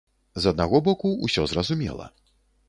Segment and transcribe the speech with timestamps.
[0.45, 2.11] З аднаго боку, усё зразумела.